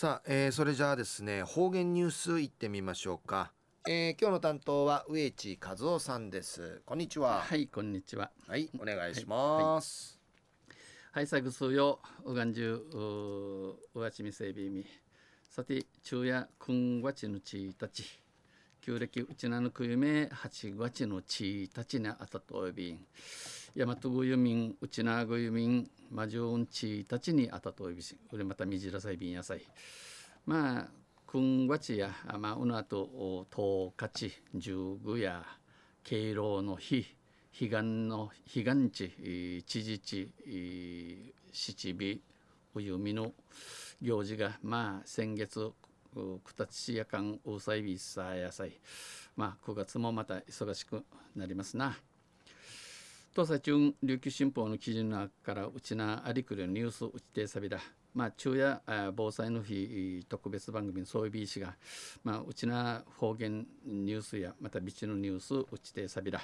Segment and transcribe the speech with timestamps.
[0.00, 3.52] さあ、えー、それじゃあですね方言ニュースいってみましょうか、
[3.86, 6.80] えー、今日の担当は植地和夫さんです。
[6.86, 7.42] こんにちは。
[7.42, 8.30] はいこんにちは。
[8.48, 10.18] はいお願いします、
[11.12, 14.86] はい、はい、サグスようがんじゅううわちみせびみ。
[15.50, 18.02] さて昼夜くんわちのちたち。
[18.80, 23.06] 旧暦うちなのくゆめ8月のちたちにあたとおびん
[23.76, 29.62] 大和ごゆみんうちなごゆみんまじゅうんちたちにあたとおびしうれまたみじらさいびんやさい。
[30.44, 30.88] まあ
[31.24, 32.10] くんわちや
[32.40, 35.44] まあうのあととうかちじゅうぐや
[36.02, 37.06] 敬老の日
[37.56, 40.32] 彼岸の彼岸地知事地
[41.52, 42.18] 七尾
[42.74, 43.32] おゆみの
[44.02, 45.70] 行事がまあ先月
[46.42, 48.72] くたちやかんうさいびさやさい。
[49.36, 51.04] まあ9月もまた忙しく
[51.36, 51.96] なりますな。
[53.32, 57.78] 東西中琉球新報の記事の中からうちなありくるニュースうちてさびだ。
[58.12, 58.82] まあ、昼夜
[59.14, 61.76] 防災の日特別番組そういうビーチが、
[62.24, 66.42] まあ、うちな方言ニュースやまたビチのニュースうちてさびだ。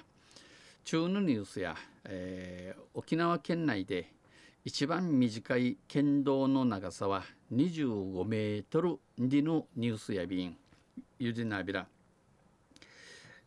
[0.84, 4.12] 中のニュースや、えー、沖縄県内で
[4.64, 10.56] 一番短い県道の長さは25メートルでのニュースやびん。
[11.18, 11.88] ゆでなびら、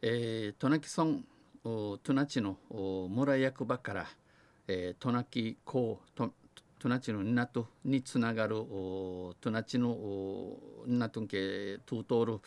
[0.01, 1.23] えー、渡名喜村
[2.03, 2.57] トナチの
[3.09, 4.05] 村役場から、
[4.67, 5.99] えー、渡名喜港
[6.79, 8.55] トナチの港につながる
[9.41, 9.97] トナチの
[10.87, 12.39] 港けトゥトール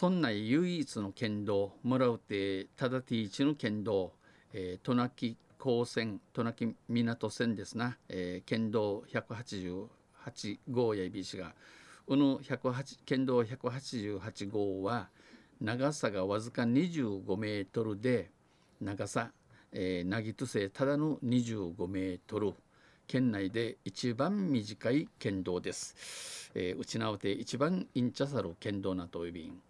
[0.00, 4.12] 村内唯一の県道村うてただていちの県道、
[4.54, 11.52] えー、トナキ港線渡名喜港線ですな、えー、県道188号やいびしが
[12.06, 15.08] この108県道188号は
[15.62, 18.32] 長さがわずか25メートルで
[18.80, 19.30] 長さ、
[19.70, 22.54] えー、なぎとせただの25メートル。
[23.06, 29.60] 県内で一番短い県道です、えー、うちなうて一番インチャサル県道なといびん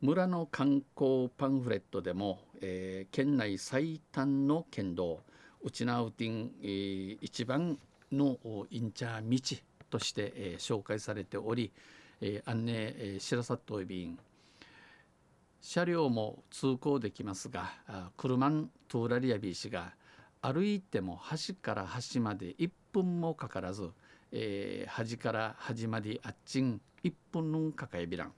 [0.00, 5.20] 村の観光パンフレットでも、えー、県内最短の県道。
[5.62, 7.78] ウチナウティン、えー、一番
[8.10, 8.38] の
[8.70, 11.70] インチャー道として、えー、紹介されており、
[12.20, 14.18] えー、案内、えー、知らさっといびん
[15.60, 17.70] 車両も通行できますが
[18.16, 19.92] 車んトゥーラリアビー氏が
[20.42, 23.90] 歩いても端から端まで1分もかからず、
[24.32, 28.32] えー、端から端まであっちん1分のかかえびらん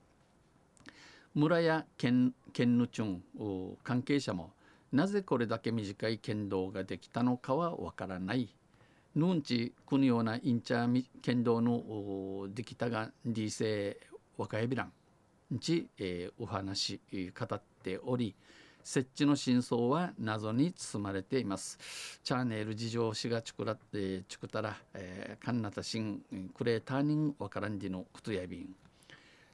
[1.35, 4.51] 村や県県のチュン関係者も
[4.93, 8.55] なぜこれだけ短い県道ができたのかはわからない。
[9.15, 13.99] ヌンチこのようなインチャー県道のできたが理性
[14.39, 14.93] 若いびらん
[15.59, 17.01] ち、えー、お話
[17.39, 18.35] 語っており
[18.85, 21.79] 設置の真相は謎に包まれています。
[22.25, 26.23] チャーネル事情しがちくらってちくたら、えー、カンナタシン
[26.55, 28.75] クレーターニンわからんじのことやびん。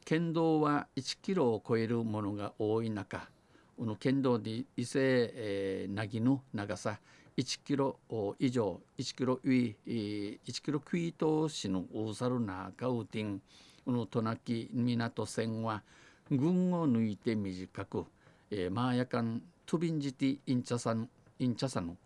[0.09, 3.28] 県道は1キロを超えるものが多い中
[3.76, 6.98] この県道で伊勢、えー、なぎの長さ
[7.36, 7.98] 1キロ
[8.38, 13.42] 以上1キロウィ1キロクイート市の大猿なガウティン
[13.88, 15.82] この渡名喜港線は
[16.31, 18.04] 群を抜いて短く、
[18.50, 21.97] えー、マーヤカントゥビンジティインチャサンインチャサの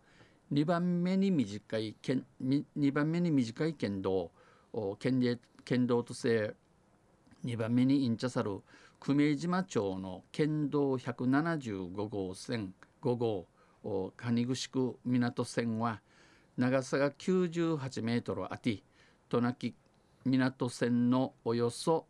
[0.53, 4.31] 2番目に短い県2番目に短い県道
[5.01, 6.55] 県県道とせ
[7.45, 8.61] 2番目にインチャサル
[9.01, 13.49] 久米島町の県道175号線5号
[14.17, 16.01] 蟹城区港線は
[16.57, 18.85] 長さが98メートルあり
[19.29, 19.75] 渡名喜
[20.25, 22.07] 港線のおよそ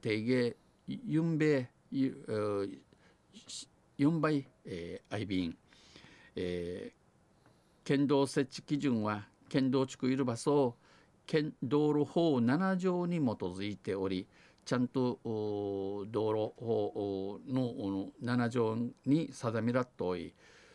[0.00, 0.56] 定芸
[0.88, 1.68] 4倍
[3.98, 5.54] 4倍、えー、IB
[6.40, 10.76] えー、県道設置基準は県道地区いる場所
[11.26, 14.28] 県道路法7条に基づいており
[14.64, 20.32] ちゃんと道路法の7条に定めらっとおり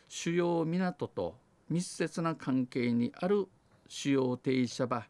[0.09, 1.38] 主要港と
[1.69, 3.47] 密接な関係にある
[3.88, 5.05] 主要停車場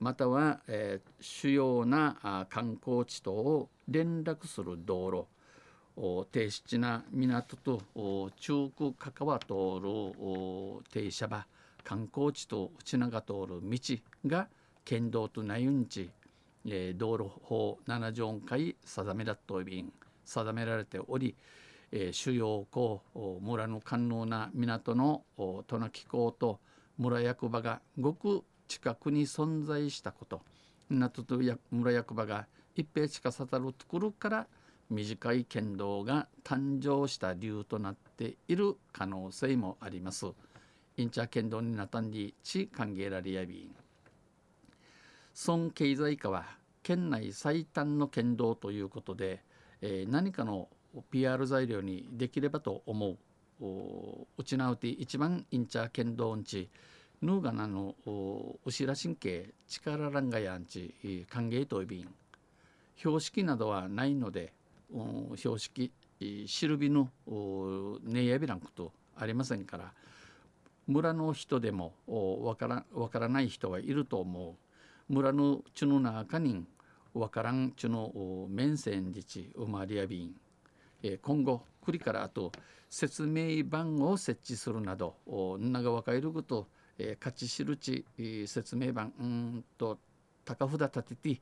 [0.00, 9.48] または、えー、主要な観光地とを連絡する道路停止地な港と中区関わ通
[9.80, 11.46] る停車場
[11.82, 13.78] 観光地と内長通る道
[14.26, 14.48] が
[14.84, 16.10] 県道となゆんち
[16.70, 19.92] えー、道路法7条回定めらっとびん
[20.24, 21.34] 定められており、
[21.92, 23.02] えー、主要港
[23.42, 26.60] 村の官能な港の渡名喜港と
[26.98, 30.42] 村役場がごく近くに存在したこと
[30.90, 34.46] 港と村役場が一平近さたるところから
[34.90, 40.26] 短い県道が誕生した理由となっている可能性もあります。
[40.96, 43.74] インチャ県道になたんりち歓迎られやびん。
[45.34, 46.46] 村経済課は
[46.82, 49.42] 県内最短の県道ということで、
[49.82, 50.68] えー、何かの
[51.10, 53.18] PR 材料にできればと思う
[54.36, 56.70] うちなうて一番インチャー県道んち
[57.20, 57.96] ヌーガナの
[58.64, 62.08] うしら神経力ランガヤンチ歓迎といびん。
[62.96, 64.52] 標識などはないので
[65.36, 65.92] 標識
[66.46, 67.10] シルビの
[68.04, 69.92] ネイヤビランクとありませんから
[70.86, 74.56] 村の人でもわからわからない人はいると思
[75.08, 75.12] う。
[75.12, 76.64] 村の地の中に
[77.14, 80.34] わからんちの面線自治生まれやびん。
[81.22, 82.52] 今後栗からあと
[82.90, 85.14] 説明板を設置するなど
[85.58, 88.04] 名が分かること、え勝ち印
[88.46, 89.98] 説明板うんと
[90.44, 91.40] 高札立てて、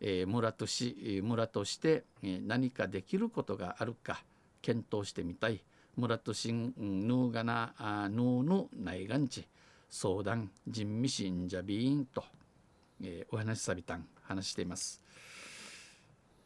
[0.00, 4.22] え村とし村として、え何かできることがあるか
[4.62, 5.60] 検討してみたい。
[5.96, 9.48] 村としんぬうがなあぬうぬ内眼地
[9.90, 12.22] 相談人味信者ビーンと、
[13.02, 15.02] えー、お話しさびたん話しています。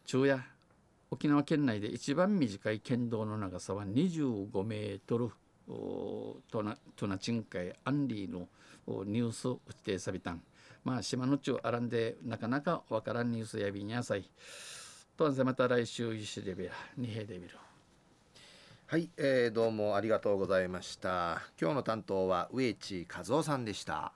[0.07, 0.43] 昼夜
[1.11, 5.31] 沖縄県内で一番短い県道の長さは25メートル。
[5.67, 8.49] トナトナチンカイアンリーの
[9.05, 10.43] ニュースをしてさびたん。
[10.85, 14.25] まあ島の中あらんでなかなかわからんニュースやびんやさい。
[15.17, 17.57] とんせまた来週いしでびらにへでびる
[18.87, 21.43] はい、えー、どうもありがとうございました。
[21.61, 24.13] 今日の担当は植地和夫さんでした。